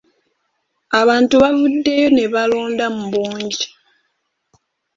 Abantu 0.99 1.33
baavuddeyo 1.41 2.07
ne 2.11 2.25
balonda 2.33 2.85
mu 2.95 3.03
bungi. 3.11 3.63